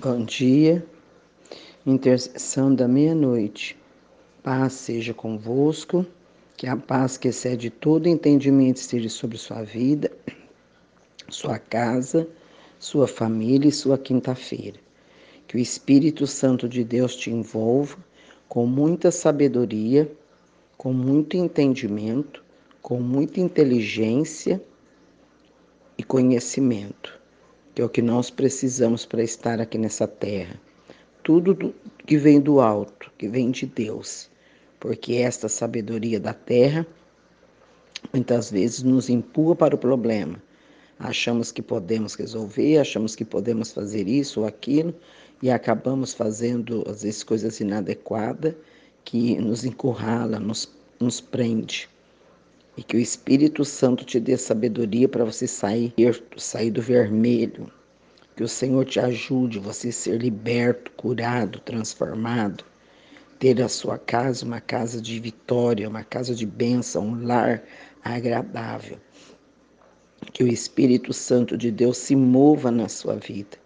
[0.00, 0.86] Bom dia,
[1.84, 3.76] intercessão da meia-noite.
[4.44, 6.06] Paz seja convosco,
[6.56, 10.12] que a paz que excede todo entendimento esteja sobre sua vida,
[11.28, 12.28] sua casa,
[12.78, 14.78] sua família e sua quinta-feira.
[15.48, 17.98] Que o Espírito Santo de Deus te envolva
[18.48, 20.08] com muita sabedoria,
[20.76, 22.44] com muito entendimento,
[22.80, 24.62] com muita inteligência
[25.98, 27.18] e conhecimento
[27.78, 30.60] que é o que nós precisamos para estar aqui nessa terra.
[31.22, 31.72] Tudo do,
[32.04, 34.28] que vem do alto, que vem de Deus,
[34.80, 36.84] porque esta sabedoria da terra
[38.12, 40.42] muitas vezes nos empurra para o problema.
[40.98, 44.92] Achamos que podemos resolver, achamos que podemos fazer isso ou aquilo
[45.40, 48.56] e acabamos fazendo, às vezes, coisas inadequadas
[49.04, 50.68] que nos encurrala, nos,
[50.98, 51.88] nos prende.
[52.76, 55.94] E que o Espírito Santo te dê sabedoria para você sair,
[56.36, 57.77] sair do vermelho.
[58.38, 62.64] Que o Senhor te ajude você ser liberto, curado, transformado.
[63.40, 67.64] Ter a sua casa uma casa de vitória, uma casa de bênção, um lar
[68.00, 68.96] agradável.
[70.32, 73.58] Que o Espírito Santo de Deus se mova na sua vida.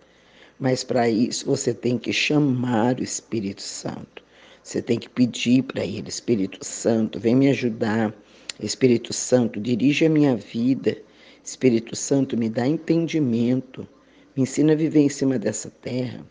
[0.58, 4.24] Mas para isso você tem que chamar o Espírito Santo.
[4.62, 8.14] Você tem que pedir para ele, Espírito Santo, vem me ajudar
[8.58, 10.96] Espírito Santo, dirige a minha vida.
[11.44, 13.86] Espírito Santo, me dá entendimento.
[14.34, 16.24] Me ensina a viver em cima dessa terra.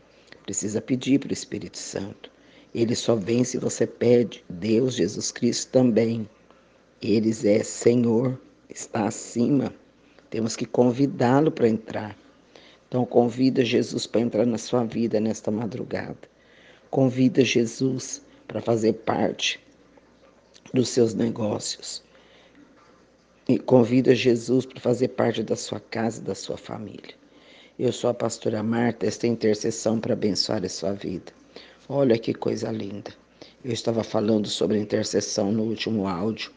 [0.44, 2.32] Precisa pedir para o Espírito Santo.
[2.74, 4.44] Ele só vem se você pede.
[4.50, 6.28] Deus, Jesus Cristo também.
[7.00, 9.72] Eles é Senhor, está acima.
[10.32, 12.18] Temos que convidá-lo para entrar.
[12.88, 16.18] Então convida Jesus para entrar na sua vida nesta madrugada.
[16.90, 19.60] Convida Jesus para fazer parte
[20.74, 22.04] dos seus negócios
[23.48, 27.21] e convida Jesus para fazer parte da sua casa, da sua família.
[27.80, 31.32] Eu sou a pastora Marta, esta intercessão para abençoar a sua vida.
[31.88, 33.12] Olha que coisa linda.
[33.64, 36.52] Eu estava falando sobre intercessão no último áudio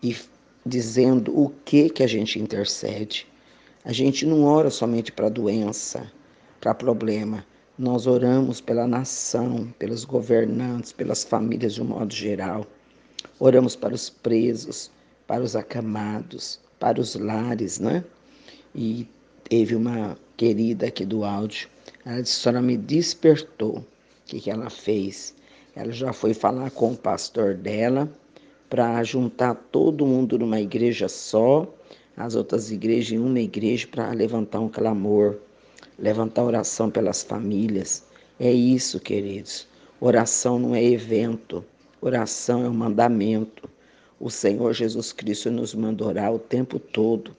[0.00, 0.16] e
[0.64, 3.26] dizendo o que que a gente intercede.
[3.84, 6.10] A gente não ora somente para doença,
[6.60, 7.44] para problema.
[7.76, 12.64] Nós oramos pela nação, pelos governantes, pelas famílias de um modo geral.
[13.40, 14.88] Oramos para os presos,
[15.26, 18.04] para os acamados, para os lares, né?
[18.72, 19.06] E
[19.52, 21.68] teve uma querida aqui do áudio,
[22.06, 23.80] ela disse, a senhora me despertou.
[23.80, 23.84] O
[24.24, 25.34] que, que ela fez?
[25.76, 28.10] Ela já foi falar com o pastor dela
[28.70, 31.70] para juntar todo mundo numa igreja só,
[32.16, 35.36] as outras igrejas em uma igreja para levantar um clamor,
[35.98, 38.02] levantar oração pelas famílias.
[38.40, 39.68] É isso, queridos.
[40.00, 41.62] Oração não é evento,
[42.00, 43.68] oração é um mandamento.
[44.18, 47.36] O Senhor Jesus Cristo nos manda orar o tempo todo.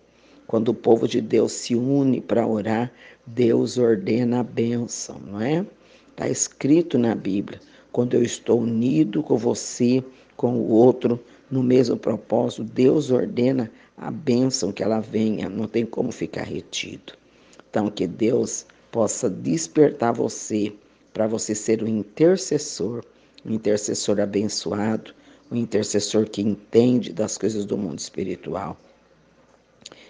[0.48, 2.92] Quando o povo de Deus se une para orar,
[3.26, 5.66] Deus ordena a bênção, não é?
[6.12, 7.60] Está escrito na Bíblia.
[7.92, 10.04] Quando eu estou unido com você,
[10.36, 15.86] com o outro, no mesmo propósito, Deus ordena a bênção que ela venha, não tem
[15.86, 17.14] como ficar retido.
[17.70, 20.74] Então, que Deus possa despertar você
[21.14, 23.04] para você ser um intercessor,
[23.46, 25.14] um intercessor abençoado,
[25.50, 28.78] o intercessor que entende das coisas do mundo espiritual.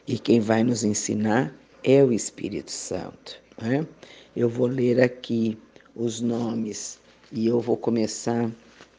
[0.07, 1.53] E quem vai nos ensinar
[1.83, 3.41] é o Espírito Santo.
[3.61, 3.85] Né?
[4.35, 5.57] Eu vou ler aqui
[5.95, 6.99] os nomes
[7.31, 8.51] e eu vou começar,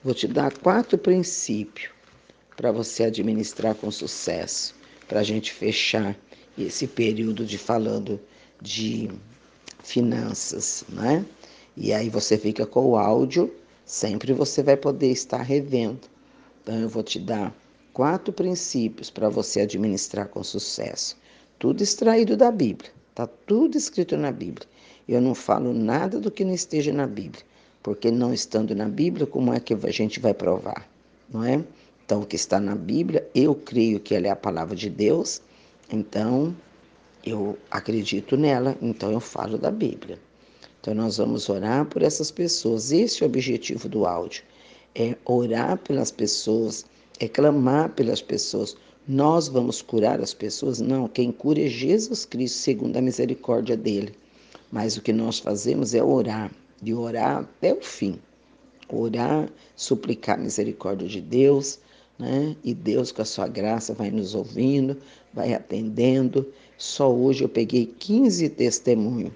[0.03, 1.91] vou te dar quatro princípios
[2.57, 4.75] para você administrar com sucesso,
[5.09, 6.17] para a gente fechar
[6.57, 8.21] esse período de falando
[8.61, 9.11] de
[9.83, 11.25] finanças, né?
[11.77, 13.53] E aí você fica com o áudio,
[13.85, 16.15] sempre você vai poder estar revendo
[16.65, 17.55] então, eu vou te dar
[17.95, 21.17] quatro princípios para você administrar com sucesso.
[21.59, 24.69] Tudo extraído da Bíblia, está tudo escrito na Bíblia.
[25.09, 27.43] Eu não falo nada do que não esteja na Bíblia,
[27.83, 30.87] porque não estando na Bíblia, como é que a gente vai provar?
[31.33, 31.65] Não é?
[32.05, 35.41] Então, o que está na Bíblia, eu creio que ela é a palavra de Deus,
[35.91, 36.55] então
[37.25, 40.19] eu acredito nela, então eu falo da Bíblia.
[40.81, 42.93] Então, nós vamos orar por essas pessoas.
[42.93, 44.43] Esse é o objetivo do áudio
[44.95, 46.87] é orar pelas pessoas,
[47.21, 48.77] é clamar pelas pessoas.
[49.07, 50.81] Nós vamos curar as pessoas?
[50.81, 54.15] Não, quem cura é Jesus Cristo, segundo a misericórdia dele.
[54.73, 56.51] Mas o que nós fazemos é orar,
[56.83, 58.19] de orar até o fim.
[58.89, 61.79] Orar, suplicar a misericórdia de Deus,
[62.19, 62.57] né?
[62.65, 64.97] E Deus, com a sua graça, vai nos ouvindo,
[65.33, 66.47] vai atendendo.
[66.77, 69.33] Só hoje eu peguei 15 testemunhos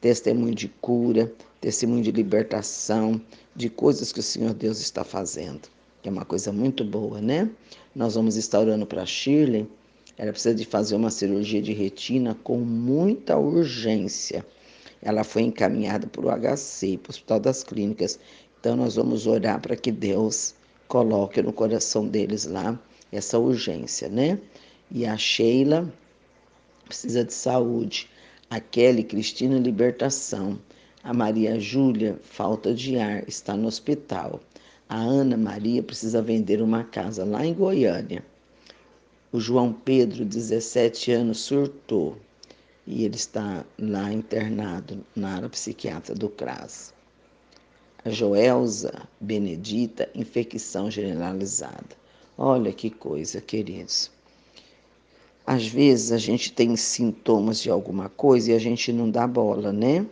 [0.00, 3.20] testemunho de cura, testemunho de libertação,
[3.54, 5.62] de coisas que o Senhor Deus está fazendo,
[6.06, 7.50] que é uma coisa muito boa, né?
[7.92, 9.66] Nós vamos estar orando para a Shirley,
[10.16, 14.46] ela precisa de fazer uma cirurgia de retina com muita urgência.
[15.02, 18.20] ela foi encaminhada para o HC, para o Hospital das Clínicas.
[18.60, 20.54] Então, nós vamos orar para que Deus
[20.86, 22.80] coloque no coração deles lá
[23.10, 24.38] essa urgência, né?
[24.92, 25.92] E a Sheila
[26.84, 28.08] precisa de saúde.
[28.48, 30.56] A Kelly Cristina, libertação.
[31.02, 34.40] A Maria Júlia, falta de ar, está no hospital.
[34.88, 38.24] A Ana Maria precisa vender uma casa lá em Goiânia.
[39.32, 42.16] O João Pedro, 17 anos, surtou
[42.86, 46.94] e ele está lá internado na área psiquiatra do CRAS.
[48.04, 51.96] A Joelza Benedita, infecção generalizada.
[52.38, 54.10] Olha que coisa, queridos.
[55.44, 59.72] Às vezes a gente tem sintomas de alguma coisa e a gente não dá bola,
[59.72, 60.06] né?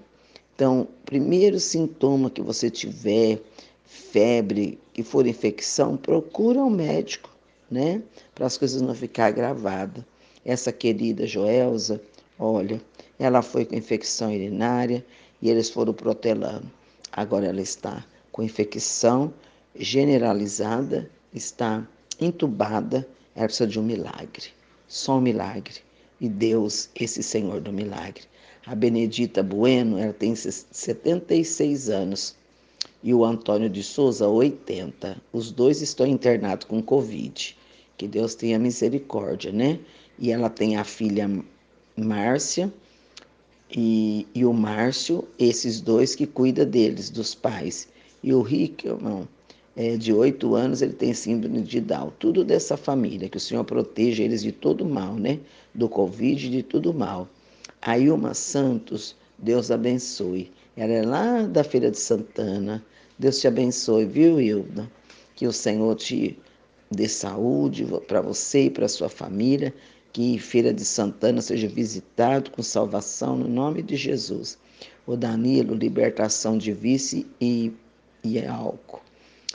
[0.55, 3.41] Então, primeiro sintoma que você tiver,
[3.85, 7.31] febre, que for infecção, procura um médico,
[7.71, 8.03] né?
[8.35, 10.05] Para as coisas não ficar agravadas.
[10.45, 12.01] Essa querida Joelza,
[12.39, 12.81] olha,
[13.19, 15.05] ela foi com infecção urinária
[15.41, 16.71] e eles foram protelando.
[17.13, 19.33] Agora ela está com infecção
[19.77, 21.87] generalizada, está
[22.21, 24.49] entubada, ela precisa de um milagre.
[24.89, 25.77] Só um milagre.
[26.21, 28.23] E Deus, esse Senhor do milagre.
[28.67, 32.37] A Benedita Bueno, ela tem 76 anos
[33.05, 35.19] e o Antônio de Souza, 80.
[35.31, 37.55] Os dois estão internados com Covid.
[37.99, 39.79] Que Deus tenha misericórdia, né?
[40.19, 41.31] E ela tem a filha
[41.95, 42.73] Márcia
[43.71, 47.87] e, e o Márcio, esses dois que cuida deles, dos pais.
[48.23, 49.29] E o Rick, irmão,
[49.77, 52.11] é, de oito anos, ele tem síndrome de Down.
[52.19, 55.41] Tudo dessa família, que o Senhor proteja eles de todo mal, né?
[55.75, 57.29] Do Covid, de tudo mal.
[57.83, 60.51] A Ilma Santos, Deus abençoe.
[60.75, 62.83] Ela é lá da Feira de Santana,
[63.19, 64.91] Deus te abençoe, viu, Hilda?
[65.37, 66.39] Que o Senhor te
[66.91, 69.73] dê saúde para você e para sua família.
[70.13, 74.59] Que Feira de Santana seja visitado com salvação no nome de Jesus.
[75.07, 77.73] O Danilo, libertação de vício e,
[78.23, 79.03] e álcool.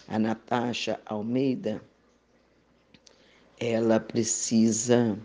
[0.08, 1.82] A Natasha Almeida,
[3.60, 5.18] ela precisa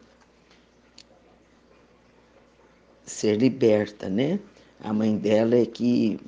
[3.04, 4.40] ser liberta, né?
[4.80, 6.18] A mãe dela é que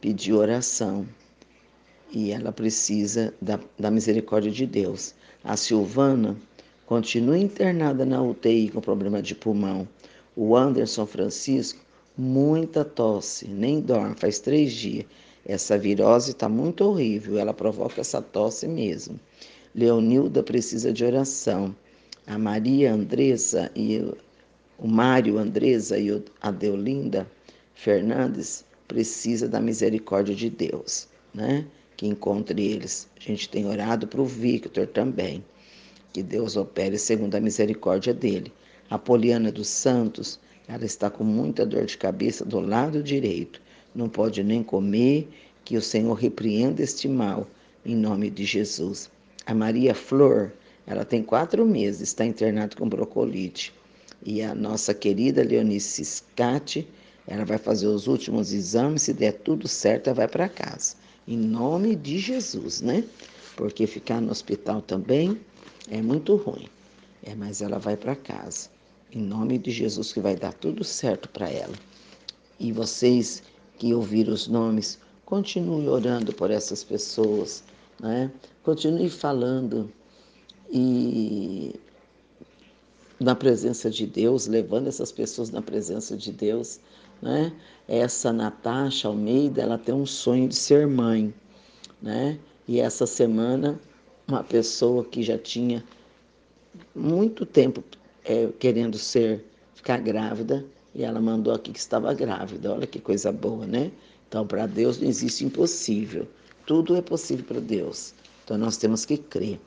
[0.00, 1.06] pediu oração
[2.10, 5.14] e ela precisa da, da misericórdia de Deus.
[5.44, 6.36] A Silvana
[6.86, 9.86] continua internada na UTI com problema de pulmão.
[10.34, 11.80] O Anderson Francisco,
[12.16, 15.06] muita tosse, nem dorme, faz três dias.
[15.44, 19.18] Essa virose está muito horrível, ela provoca essa tosse mesmo.
[19.74, 21.74] Leonilda precisa de oração.
[22.26, 24.02] A Maria Andressa e
[24.78, 27.26] o Mário Andresa e a Deolinda
[27.74, 31.66] Fernandes precisa da misericórdia de Deus, né?
[31.96, 33.08] Que encontre eles.
[33.16, 35.42] A gente tem orado para o Victor também,
[36.12, 38.52] que Deus opere segundo a misericórdia dele.
[38.90, 40.38] A Poliana dos Santos,
[40.68, 43.60] ela está com muita dor de cabeça do lado direito,
[43.94, 45.28] não pode nem comer,
[45.64, 47.48] que o Senhor repreenda este mal,
[47.84, 49.10] em nome de Jesus.
[49.46, 50.52] A Maria Flor,
[50.86, 53.72] ela tem quatro meses, está internada com brocolite.
[54.24, 56.86] E a nossa querida Leonice Scatti,
[57.26, 60.94] ela vai fazer os últimos exames, se der tudo certo, ela vai para casa
[61.26, 63.04] em nome de Jesus, né?
[63.56, 65.40] Porque ficar no hospital também
[65.90, 66.68] é muito ruim.
[67.22, 68.68] É, mas ela vai para casa.
[69.12, 71.74] Em nome de Jesus que vai dar tudo certo para ela.
[72.58, 73.42] E vocês
[73.78, 77.64] que ouviram os nomes, continue orando por essas pessoas,
[78.00, 78.30] né?
[78.62, 79.90] Continue falando
[80.70, 81.74] e
[83.18, 86.80] na presença de Deus, levando essas pessoas na presença de Deus,
[87.20, 87.52] né?
[87.88, 91.32] Essa Natasha Almeida, ela tem um sonho de ser mãe,
[92.02, 92.38] né?
[92.66, 93.78] E essa semana,
[94.26, 95.84] uma pessoa que já tinha
[96.94, 97.82] muito tempo
[98.24, 99.44] é, querendo ser,
[99.74, 102.72] ficar grávida, e ela mandou aqui que estava grávida.
[102.72, 103.92] Olha que coisa boa, né?
[104.28, 106.26] Então, para Deus não existe impossível.
[106.64, 108.14] Tudo é possível para Deus.
[108.44, 109.60] Então, nós temos que crer.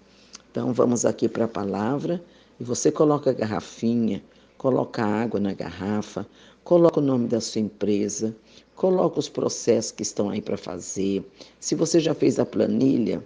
[0.52, 2.22] Então, vamos aqui para a palavra.
[2.60, 4.22] E você coloca a garrafinha,
[4.58, 6.28] coloca água na garrafa,
[6.70, 8.36] coloca o nome da sua empresa,
[8.76, 11.26] coloca os processos que estão aí para fazer.
[11.60, 13.24] Se você já fez a planilha,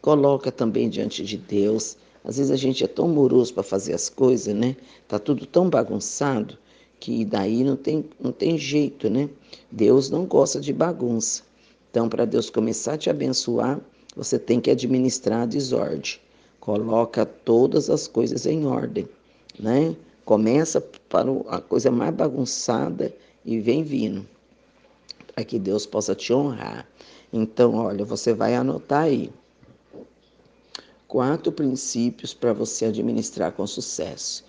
[0.00, 1.98] coloca também diante de Deus.
[2.24, 4.74] Às vezes a gente é tão moroso para fazer as coisas, né?
[5.06, 6.56] Tá tudo tão bagunçado
[6.98, 9.28] que daí não tem, não tem jeito, né?
[9.70, 11.42] Deus não gosta de bagunça.
[11.90, 13.78] Então, para Deus começar a te abençoar,
[14.16, 16.18] você tem que administrar a desordem.
[16.58, 19.06] Coloca todas as coisas em ordem,
[19.60, 19.94] né?
[20.28, 23.16] Começa para a coisa mais bagunçada
[23.46, 24.28] e vem vindo,
[25.34, 26.86] para que Deus possa te honrar.
[27.32, 29.32] Então, olha, você vai anotar aí
[31.06, 34.44] quatro princípios para você administrar com sucesso.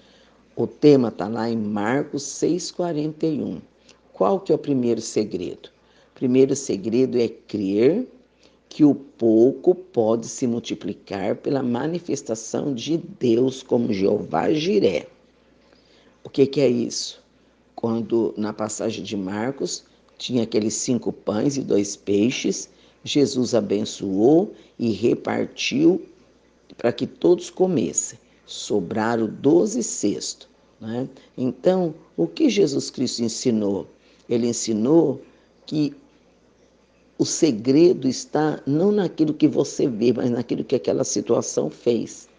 [0.54, 3.62] O tema está lá em Marcos 6,41.
[4.12, 5.70] qual que é o primeiro segredo?
[6.14, 8.06] Primeiro segredo é crer
[8.68, 15.08] que o pouco pode se multiplicar pela manifestação de Deus como Jeová Jiré.
[16.24, 17.22] O que, que é isso?
[17.76, 19.84] Quando na passagem de Marcos
[20.18, 22.70] tinha aqueles cinco pães e dois peixes,
[23.04, 26.06] Jesus abençoou e repartiu
[26.78, 28.20] para que todos comessem.
[28.46, 30.48] Sobraram doze cestos.
[30.80, 31.08] Né?
[31.38, 33.88] Então, o que Jesus Cristo ensinou?
[34.28, 35.22] Ele ensinou
[35.66, 35.94] que
[37.18, 42.30] o segredo está não naquilo que você vê, mas naquilo que aquela situação fez.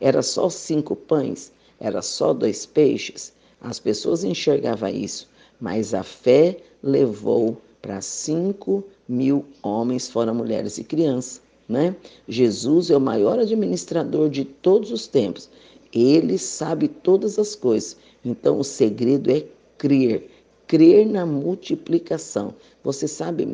[0.00, 3.32] Era só cinco pães, era só dois peixes.
[3.60, 5.28] As pessoas enxergavam isso,
[5.60, 11.42] mas a fé levou para cinco mil homens, fora mulheres e crianças.
[11.68, 11.94] Né?
[12.28, 15.48] Jesus é o maior administrador de todos os tempos.
[15.92, 17.96] Ele sabe todas as coisas.
[18.24, 19.44] Então, o segredo é
[19.78, 20.28] crer.
[20.66, 22.54] Crer na multiplicação.
[22.82, 23.46] Você sabe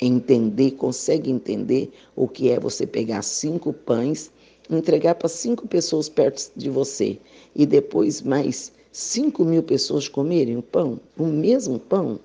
[0.00, 4.30] entender, consegue entender o que é você pegar cinco pães,
[4.70, 7.18] entregar para cinco pessoas perto de você
[7.54, 12.20] e depois mais cinco mil pessoas comerem o pão, o mesmo pão,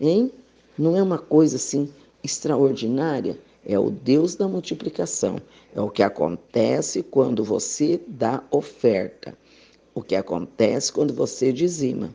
[0.00, 0.30] hein?
[0.76, 1.88] Não é uma coisa assim
[2.22, 3.38] extraordinária?
[3.66, 5.36] É o Deus da multiplicação.
[5.74, 9.36] É o que acontece quando você dá oferta.
[9.94, 12.14] O que acontece quando você dizima.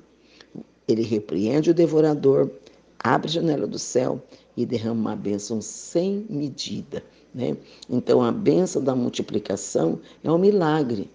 [0.87, 2.51] Ele repreende o devorador,
[2.99, 4.21] abre a janela do céu
[4.57, 7.03] e derrama uma bênção sem medida.
[7.33, 7.55] Né?
[7.89, 11.09] Então, a bênção da multiplicação é um milagre.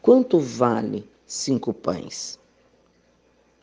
[0.00, 2.38] Quanto vale cinco pães?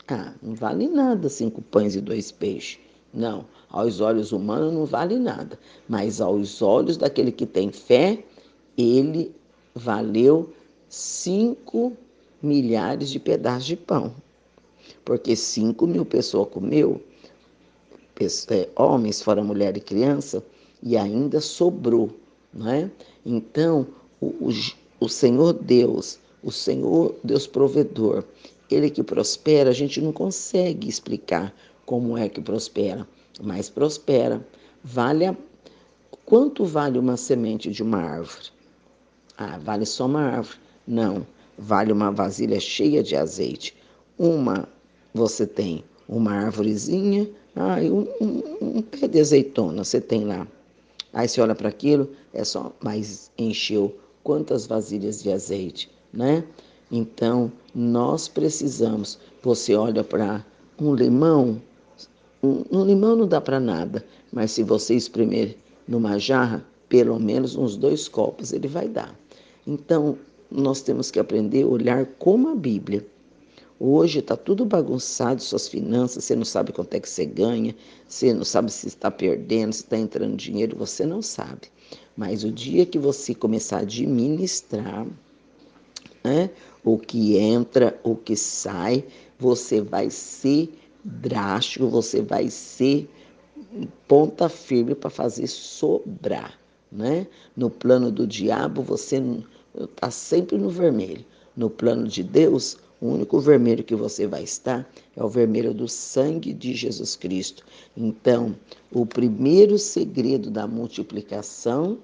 [0.07, 2.79] Ah, não vale nada cinco pães e dois peixes.
[3.11, 5.57] Não, aos olhos humanos não vale nada,
[5.87, 8.23] mas aos olhos daquele que tem fé,
[8.77, 9.33] ele
[9.73, 10.53] valeu
[10.89, 11.93] cinco
[12.41, 14.13] milhares de pedaços de pão.
[15.03, 17.01] Porque cinco mil pessoas comeu,
[18.49, 20.43] é, homens, fora mulher e criança,
[20.85, 22.11] e ainda sobrou,
[22.53, 22.91] não é?
[23.25, 23.87] Então,
[24.21, 24.49] o, o,
[24.99, 28.23] o Senhor Deus, o Senhor Deus provedor,
[28.69, 31.51] ele que prospera, a gente não consegue explicar
[31.87, 33.07] como é que prospera,
[33.41, 34.45] mas prospera.
[34.83, 35.35] Vale a...
[36.23, 38.49] Quanto vale uma semente de uma árvore?
[39.37, 40.57] Ah, vale só uma árvore.
[40.87, 41.25] Não,
[41.57, 43.75] vale uma vasilha cheia de azeite.
[44.17, 44.67] Uma
[45.13, 50.47] você tem uma árvorezinha, ah, um, um, um pé de azeitona você tem lá.
[51.15, 56.43] Aí você olha para aquilo, é só, mas encheu quantas vasilhas de azeite, né?
[56.91, 59.17] Então, nós precisamos.
[59.41, 60.45] Você olha para
[60.77, 61.61] um limão,
[62.43, 65.55] um, um, limão não dá para nada, mas se você espremer
[65.87, 69.17] numa jarra, pelo menos uns dois copos ele vai dar.
[69.65, 70.17] Então,
[70.51, 73.07] nós temos que aprender a olhar como a Bíblia.
[73.79, 77.75] Hoje está tudo bagunçado, suas finanças, você não sabe quanto é que você ganha,
[78.07, 81.67] você não sabe se está perdendo, se está entrando dinheiro, você não sabe.
[82.15, 85.05] Mas o dia que você começar a administrar
[86.23, 86.49] né,
[86.85, 89.03] o que entra, o que sai,
[89.37, 93.09] você vai ser drástico, você vai ser
[94.07, 96.57] ponta firme para fazer sobrar.
[96.89, 97.27] Né?
[97.55, 99.21] No plano do diabo, você
[99.77, 101.25] está sempre no vermelho.
[101.55, 105.87] No plano de Deus, o único vermelho que você vai estar é o vermelho do
[105.87, 107.63] sangue de Jesus Cristo.
[107.95, 108.55] Então,
[108.91, 111.99] o primeiro segredo da multiplicação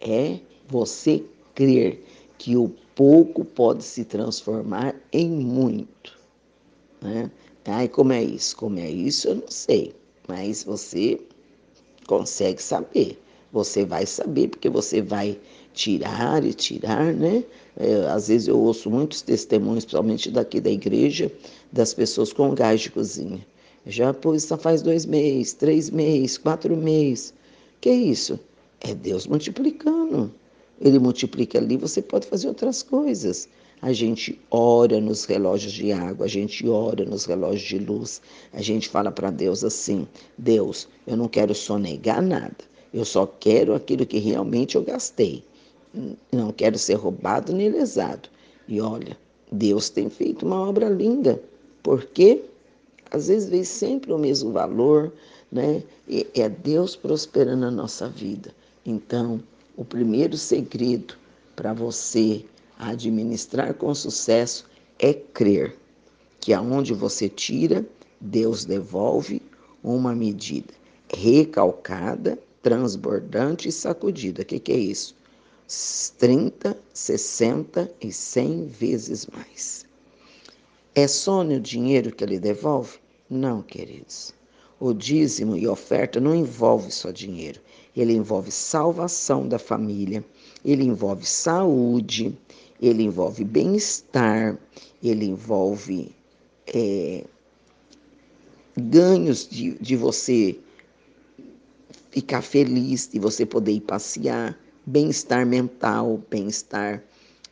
[0.00, 1.22] é você
[1.54, 2.02] crer
[2.38, 6.18] que o pouco pode se transformar em muito.
[7.02, 7.30] Né?
[7.66, 8.56] Ai, como é isso?
[8.56, 9.94] Como é isso, eu não sei.
[10.26, 11.20] Mas você
[12.06, 13.20] consegue saber.
[13.52, 15.38] Você vai saber, porque você vai
[15.74, 17.44] tirar e tirar, né?
[17.76, 21.30] É, às vezes eu ouço muitos testemunhos, principalmente daqui da igreja,
[21.72, 23.44] das pessoas com gás de cozinha.
[23.84, 27.34] Já pôs, só faz dois meses, três meses, quatro meses.
[27.80, 28.38] Que é isso?
[28.80, 30.32] É Deus multiplicando.
[30.80, 33.48] Ele multiplica ali, você pode fazer outras coisas.
[33.82, 38.22] A gente ora nos relógios de água, a gente ora nos relógios de luz.
[38.52, 40.06] A gente fala para Deus assim:
[40.38, 42.56] Deus, eu não quero sonegar nada.
[42.92, 45.42] Eu só quero aquilo que realmente eu gastei
[46.32, 48.28] não quero ser roubado nem lesado.
[48.66, 49.16] E olha,
[49.50, 51.40] Deus tem feito uma obra linda,
[51.82, 52.42] porque
[53.10, 55.12] às vezes vem sempre o mesmo valor,
[55.50, 55.82] né?
[56.08, 58.54] E é Deus prosperando a nossa vida.
[58.84, 59.40] Então,
[59.76, 61.14] o primeiro segredo
[61.54, 62.44] para você
[62.78, 64.66] administrar com sucesso
[64.98, 65.76] é crer
[66.40, 67.86] que aonde você tira,
[68.20, 69.40] Deus devolve
[69.82, 70.74] uma medida
[71.08, 74.42] recalcada, transbordante e sacudida.
[74.42, 75.14] O que, que é isso?
[75.66, 79.86] 30, 60 e 100 vezes mais.
[80.94, 82.98] É só no dinheiro que ele devolve?
[83.28, 84.34] Não, queridos.
[84.78, 87.60] O dízimo e oferta não envolve só dinheiro,
[87.96, 90.24] ele envolve salvação da família,
[90.64, 92.36] ele envolve saúde,
[92.80, 94.58] ele envolve bem-estar,
[95.02, 96.14] ele envolve
[96.66, 97.24] é,
[98.76, 100.58] ganhos de, de você
[102.10, 107.02] ficar feliz, de você poder ir passear, bem-estar mental, bem-estar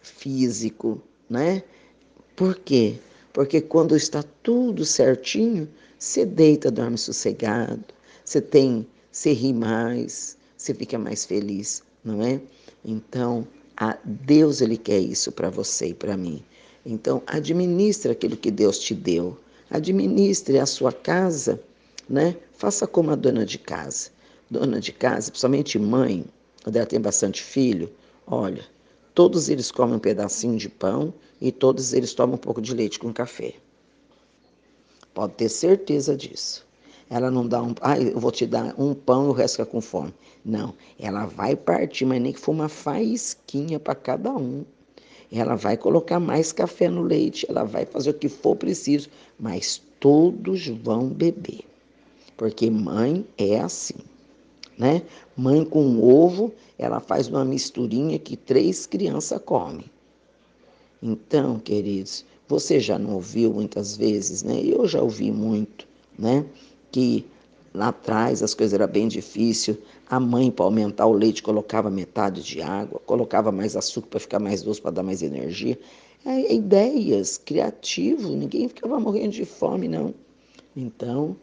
[0.02, 1.62] físico, né?
[2.36, 2.98] Por quê?
[3.32, 7.84] Porque quando está tudo certinho, você deita, dorme sossegado,
[8.24, 12.40] você tem, você ri mais, você fica mais feliz, não é?
[12.84, 13.46] Então,
[13.76, 16.42] a Deus ele quer isso para você e para mim.
[16.84, 19.38] Então, administre aquilo que Deus te deu.
[19.70, 21.62] Administre a sua casa,
[22.08, 22.36] né?
[22.52, 24.10] Faça como a dona de casa.
[24.50, 26.24] Dona de casa, principalmente mãe,
[26.62, 27.90] quando ela tem bastante filho,
[28.26, 28.64] olha,
[29.14, 32.98] todos eles comem um pedacinho de pão e todos eles tomam um pouco de leite
[32.98, 33.54] com café.
[35.12, 36.66] Pode ter certeza disso.
[37.10, 39.66] Ela não dá um, ah, eu vou te dar um pão e o resto fica
[39.66, 40.14] com fome.
[40.44, 44.64] Não, ela vai partir, mas nem que for uma faísquinha para cada um.
[45.30, 49.82] Ela vai colocar mais café no leite, ela vai fazer o que for preciso, mas
[49.98, 51.60] todos vão beber.
[52.36, 53.96] Porque mãe é assim,
[54.82, 55.02] né?
[55.36, 59.84] Mãe com ovo, ela faz uma misturinha que três crianças comem.
[61.00, 64.60] Então, queridos, você já não ouviu muitas vezes, né?
[64.62, 65.86] Eu já ouvi muito,
[66.18, 66.44] né?
[66.92, 67.24] que
[67.74, 69.78] lá atrás as coisas eram bem difíceis.
[70.08, 74.38] A mãe, para aumentar o leite, colocava metade de água, colocava mais açúcar para ficar
[74.38, 75.78] mais doce, para dar mais energia.
[76.24, 80.14] É, ideias, criativo, ninguém ficava morrendo de fome, não.
[80.76, 81.34] Então,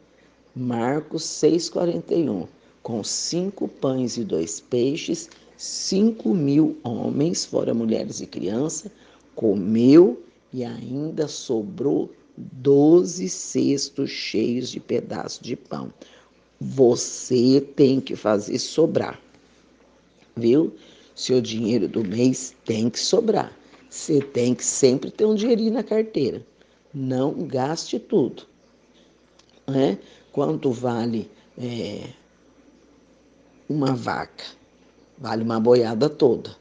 [0.56, 2.48] Marcos 6,41.
[2.90, 8.92] Com cinco pães e dois peixes, cinco mil homens, fora mulheres e crianças,
[9.36, 15.94] comeu e ainda sobrou doze cestos cheios de pedaços de pão.
[16.60, 19.22] Você tem que fazer sobrar,
[20.36, 20.74] viu?
[21.14, 23.56] Seu dinheiro do mês tem que sobrar.
[23.88, 26.44] Você tem que sempre ter um dinheirinho na carteira.
[26.92, 28.48] Não gaste tudo.
[29.68, 30.00] Né?
[30.32, 32.18] Quanto vale é,
[33.70, 34.46] uma vaca?
[35.18, 36.56] Vale uma boiada toda.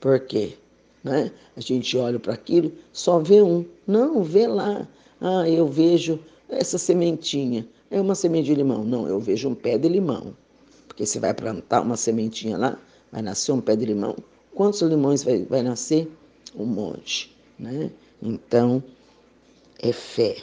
[0.00, 0.56] Por quê?
[1.02, 1.30] Né?
[1.56, 3.64] A gente olha para aquilo, só vê um.
[3.86, 4.86] Não, vê lá
[5.20, 7.66] ah, eu vejo essa sementinha.
[7.90, 8.84] É uma semente de limão.
[8.84, 10.36] Não, eu vejo um pé de limão.
[10.86, 12.78] Porque você vai plantar uma sementinha lá,
[13.10, 14.16] vai nascer um pé de limão.
[14.54, 16.10] Quantos limões vai, vai nascer?
[16.54, 17.36] Um monte.
[17.58, 17.90] Né?
[18.22, 18.82] Então,
[19.80, 20.36] é fé.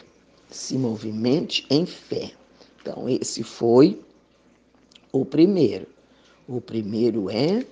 [0.50, 2.32] Se movimente em fé.
[2.82, 4.00] Então, esse foi
[5.12, 5.88] o primeiro.
[6.48, 7.66] O primeiro é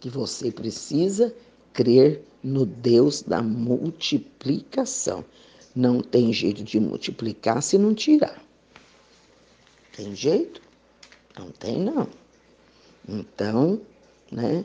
[0.00, 1.34] que você precisa
[1.72, 5.24] crer no Deus da multiplicação.
[5.74, 8.42] Não tem jeito de multiplicar se não tirar.
[9.94, 10.62] Tem jeito?
[11.38, 12.08] Não tem, não.
[13.08, 13.80] Então,
[14.30, 14.64] né,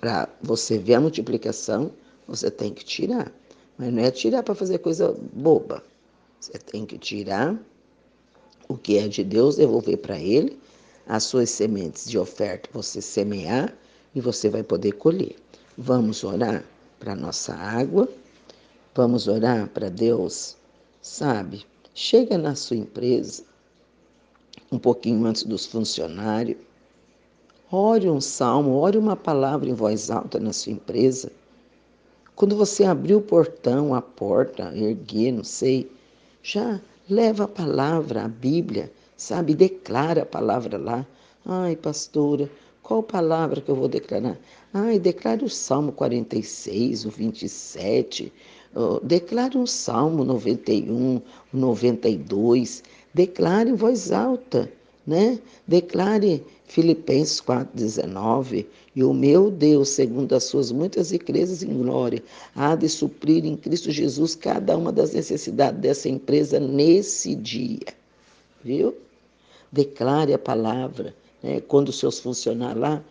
[0.00, 1.92] para você ver a multiplicação,
[2.26, 3.32] você tem que tirar.
[3.78, 5.82] Mas não é tirar para fazer coisa boba.
[6.40, 7.58] Você tem que tirar
[8.68, 10.58] o que é de Deus, devolver para Ele,
[11.06, 13.74] as suas sementes de oferta você semear
[14.14, 15.36] e você vai poder colher.
[15.76, 16.64] Vamos orar
[16.98, 18.08] para nossa água
[18.92, 20.56] Vamos orar para Deus,
[21.00, 21.64] sabe?
[21.94, 23.44] Chega na sua empresa,
[24.70, 26.58] um pouquinho antes dos funcionários,
[27.70, 31.30] ore um salmo, ore uma palavra em voz alta na sua empresa.
[32.34, 35.88] Quando você abrir o portão, a porta, erguer, não sei,
[36.42, 39.54] já leva a palavra, a Bíblia, sabe?
[39.54, 41.06] Declara a palavra lá.
[41.44, 42.50] Ai, pastora,
[42.82, 44.38] qual palavra que eu vou declarar?
[44.72, 48.32] Ai, declare o Salmo 46, o 27,
[49.02, 51.20] declare um Salmo 91,
[51.52, 54.72] 92, declare em voz alta,
[55.06, 55.38] né?
[55.66, 62.22] Declare Filipenses 4,19, e o meu Deus, segundo as suas muitas riquezas em glória,
[62.54, 67.86] há de suprir em Cristo Jesus cada uma das necessidades dessa empresa nesse dia.
[68.62, 68.94] Viu?
[69.72, 71.14] Declare a palavra.
[71.42, 71.60] Né?
[71.60, 73.02] Quando os seus funcionários lá,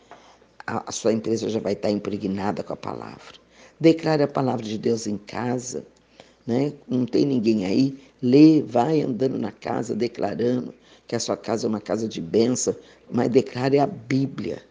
[0.66, 3.36] a, a sua empresa já vai estar impregnada com a palavra.
[3.80, 5.86] Declare a palavra de Deus em casa,
[6.46, 6.74] né?
[6.88, 10.74] Não tem ninguém aí, lê, vai andando na casa declarando
[11.08, 12.76] que a sua casa é uma casa de bênção,
[13.10, 14.62] mas declare a Bíblia,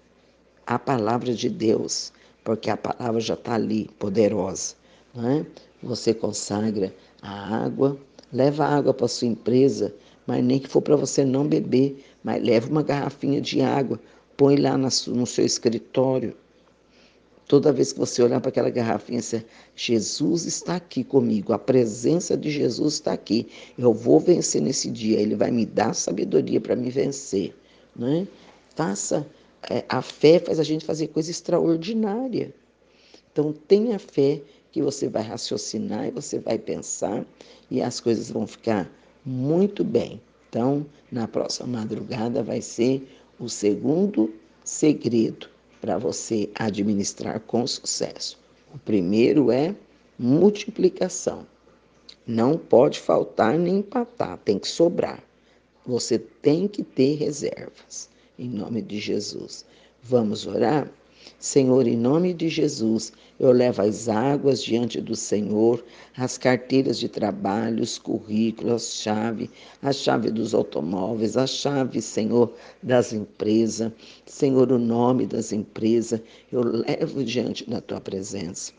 [0.66, 2.12] a palavra de Deus,
[2.44, 4.74] porque a palavra já está ali, poderosa.
[5.14, 5.44] Né?
[5.82, 7.98] Você consagra a água,
[8.32, 9.92] leva a água para sua empresa,
[10.28, 13.98] mas nem que for para você não beber, mas leva uma garrafinha de água,
[14.36, 16.36] põe lá no seu escritório,
[17.46, 19.42] Toda vez que você olhar para aquela garrafinha, você,
[19.74, 23.48] Jesus está aqui comigo, a presença de Jesus está aqui.
[23.78, 27.56] Eu vou vencer nesse dia, Ele vai me dar sabedoria para me vencer.
[27.96, 28.28] Né?
[28.76, 29.26] Faça,
[29.70, 32.52] é, a fé faz a gente fazer coisa extraordinária.
[33.32, 37.24] Então tenha fé que você vai raciocinar e você vai pensar
[37.70, 38.92] e as coisas vão ficar
[39.28, 40.22] muito bem.
[40.48, 43.06] Então, na próxima madrugada vai ser
[43.38, 45.50] o segundo segredo
[45.82, 48.38] para você administrar com sucesso.
[48.74, 49.74] O primeiro é
[50.18, 51.46] multiplicação.
[52.26, 55.22] Não pode faltar nem empatar, tem que sobrar.
[55.86, 58.08] Você tem que ter reservas.
[58.38, 59.64] Em nome de Jesus.
[60.02, 60.90] Vamos orar?
[61.38, 65.84] Senhor, em nome de Jesus, eu levo as águas diante do Senhor,
[66.16, 69.50] as carteiras de trabalho, os currículos, a chave,
[69.82, 73.92] a chave dos automóveis, a chave, Senhor, das empresas,
[74.26, 78.72] Senhor, o nome das empresas, eu levo diante da tua presença,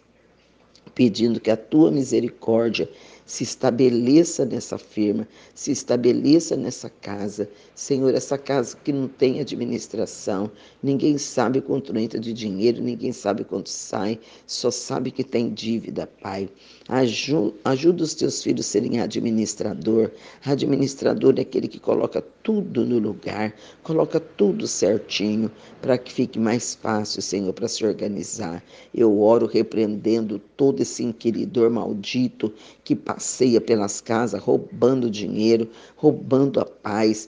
[0.94, 2.90] pedindo que a tua misericórdia
[3.30, 7.48] se estabeleça nessa firma, se estabeleça nessa casa.
[7.76, 10.50] Senhor, essa casa que não tem administração,
[10.82, 16.10] ninguém sabe quanto entra de dinheiro, ninguém sabe quanto sai, só sabe que tem dívida,
[16.24, 16.50] Pai.
[16.88, 20.10] Ajuda, ajuda os teus filhos a serem administrador.
[20.44, 25.52] Administrador é aquele que coloca tudo no lugar, coloca tudo certinho,
[25.84, 28.63] para que fique mais fácil, Senhor, para se organizar.
[28.92, 32.52] Eu oro repreendendo todo esse inquiridor maldito
[32.84, 37.27] que passeia pelas casas roubando dinheiro, roubando a paz.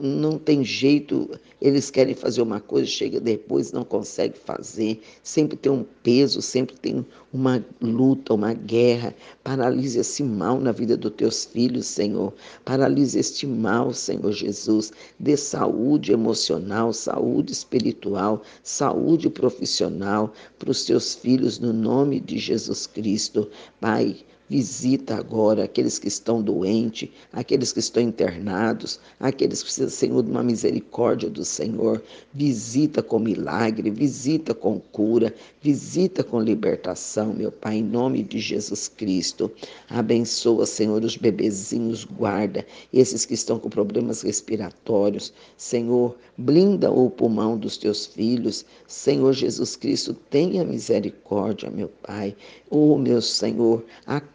[0.00, 1.30] Não tem jeito,
[1.62, 5.00] eles querem fazer uma coisa, chega depois, não consegue fazer.
[5.22, 9.14] Sempre tem um peso, sempre tem uma luta, uma guerra.
[9.44, 12.34] Paralise esse mal na vida dos teus filhos, Senhor.
[12.64, 14.92] Paralise este mal, Senhor Jesus.
[15.20, 22.88] Dê saúde emocional, saúde espiritual, saúde profissional para os teus filhos, no nome de Jesus
[22.88, 23.48] Cristo.
[23.80, 24.16] Pai,
[24.54, 30.30] Visita agora aqueles que estão doentes, aqueles que estão internados, aqueles que precisam, Senhor, de
[30.30, 32.00] uma misericórdia do Senhor.
[32.32, 38.86] Visita com milagre, visita com cura, visita com libertação, meu Pai, em nome de Jesus
[38.86, 39.50] Cristo.
[39.90, 45.32] Abençoa, Senhor, os bebezinhos, guarda esses que estão com problemas respiratórios.
[45.56, 48.64] Senhor, blinda o pulmão dos teus filhos.
[48.86, 52.36] Senhor Jesus Cristo, tenha misericórdia, meu Pai.
[52.70, 53.84] Oh, meu Senhor,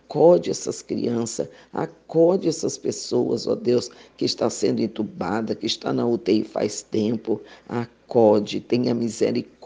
[0.09, 6.03] acode essas crianças, acode essas pessoas, ó Deus, que está sendo entubada, que está na
[6.03, 7.39] UTI faz tempo.
[7.67, 9.58] Acode, tenha misericórdia,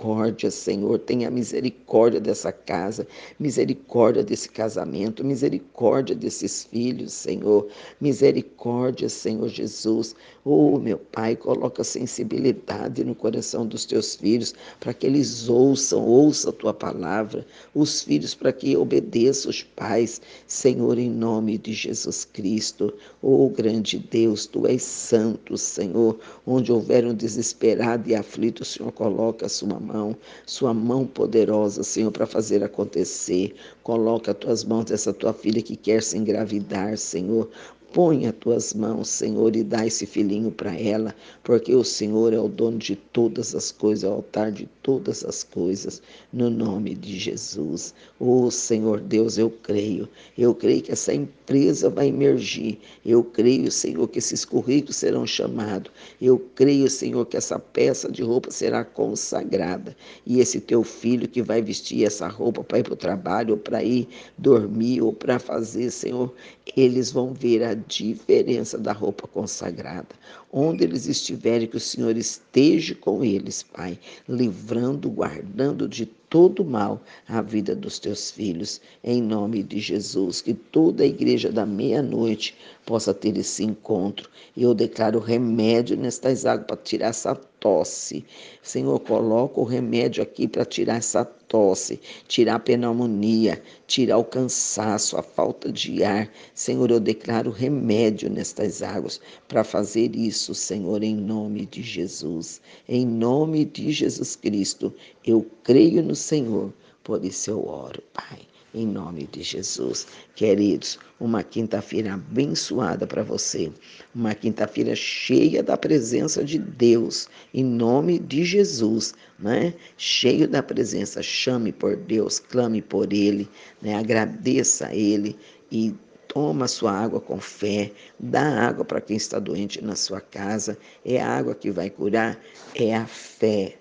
[0.51, 3.07] Senhor, tenha misericórdia dessa casa,
[3.39, 7.67] misericórdia desse casamento, misericórdia desses filhos, Senhor,
[8.01, 10.15] misericórdia, Senhor Jesus.
[10.43, 16.49] Oh, meu Pai, coloca sensibilidade no coração dos teus filhos, para que eles ouçam, ouçam
[16.49, 22.25] a tua palavra, os filhos para que obedeçam os pais, Senhor, em nome de Jesus
[22.25, 22.93] Cristo.
[23.21, 28.91] Oh, grande Deus, tu és santo, Senhor, onde houver um desesperado e aflito, o Senhor
[28.91, 30.15] coloca a sua mão,
[30.45, 33.55] sua mão poderosa, Senhor, para fazer acontecer.
[33.83, 37.49] Coloca as tuas mãos dessa tua filha que quer se engravidar, Senhor.
[37.93, 42.39] Põe as tuas mãos, Senhor, e dá esse filhinho para ela, porque o Senhor é
[42.39, 46.01] o dono de todas as coisas, é o altar de todas as coisas,
[46.33, 47.93] no nome de Jesus.
[48.19, 54.07] Oh, Senhor Deus, eu creio, eu creio que essa empresa vai emergir, eu creio, Senhor,
[54.07, 59.95] que esses currículos serão chamados, eu creio, Senhor, que essa peça de roupa será consagrada,
[60.25, 63.59] e esse teu filho que vai vestir essa roupa para ir para o trabalho, ou
[63.59, 66.33] para ir dormir, ou para fazer, Senhor,
[66.75, 70.15] eles vão ver a diferença da roupa consagrada.
[70.55, 73.97] Onde eles estiverem, que o Senhor esteja com eles, Pai,
[74.29, 80.41] livrando, guardando de todo mal a vida dos teus filhos, em nome de Jesus.
[80.41, 84.27] Que toda a igreja da meia-noite possa ter esse encontro.
[84.57, 88.25] E eu declaro remédio nestas águas para tirar essa tosse.
[88.63, 95.15] Senhor, coloca o remédio aqui para tirar essa tosse, tirar a pneumonia, tirar o cansaço,
[95.15, 96.27] a falta de ar.
[96.55, 102.59] Senhor, eu declaro remédio nestas águas para fazer isso, Senhor, em nome de Jesus.
[102.89, 104.91] Em nome de Jesus Cristo,
[105.23, 108.39] eu creio no Senhor, por isso eu oro, Pai
[108.73, 110.07] em nome de Jesus.
[110.35, 113.71] Queridos, uma quinta-feira abençoada para você,
[114.13, 119.73] uma quinta-feira cheia da presença de Deus, em nome de Jesus, né?
[119.95, 123.47] Cheio da presença, chame por Deus, clame por Ele,
[123.81, 123.95] né?
[123.95, 125.37] agradeça a Ele
[125.71, 125.93] e
[126.33, 131.21] toma sua água com fé, dá água para quem está doente na sua casa, é
[131.21, 132.41] a água que vai curar,
[132.73, 133.77] é a fé,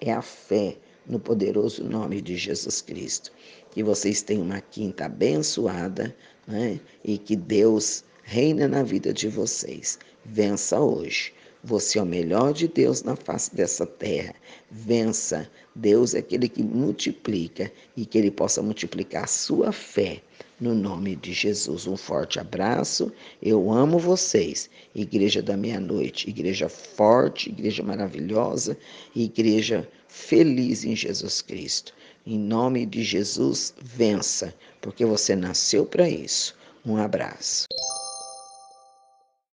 [0.00, 3.32] é a fé no poderoso nome de Jesus Cristo.
[3.70, 6.14] Que vocês tenham uma quinta abençoada
[6.46, 6.80] né?
[7.04, 9.98] e que Deus reina na vida de vocês.
[10.24, 11.32] Vença hoje.
[11.64, 14.34] Você é o melhor de Deus na face dessa terra.
[14.68, 15.48] Vença.
[15.76, 20.20] Deus é aquele que multiplica e que Ele possa multiplicar a sua fé.
[20.60, 23.12] No nome de Jesus, um forte abraço.
[23.40, 24.68] Eu amo vocês.
[24.92, 28.76] Igreja da Meia-Noite, igreja forte, igreja maravilhosa,
[29.14, 31.94] igreja feliz em Jesus Cristo.
[32.26, 36.56] Em nome de Jesus, vença, porque você nasceu para isso.
[36.84, 37.66] Um abraço.